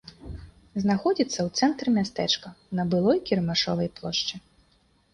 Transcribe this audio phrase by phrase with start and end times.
[0.83, 2.47] Знаходзіцца ў цэнтры мястэчка,
[2.81, 4.35] на былой кірмашовай плошчы.